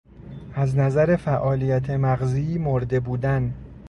از 0.53 0.77
نظر 0.77 1.15
فعالیت 1.15 1.89
مغزی 1.89 2.57
مرده 2.57 2.99
بودن 2.99 3.53